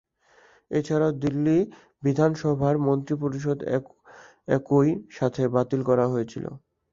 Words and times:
এছাড়াও 0.71 1.11
দিল্লি 1.23 1.57
বিধানসভার 2.03 2.75
মন্ত্রিপরিষদ 2.87 3.57
একই 4.57 4.87
সাথে 5.17 5.41
বাতিল 5.55 5.81
করা 5.89 6.05
হয়েছিল। 6.07 6.45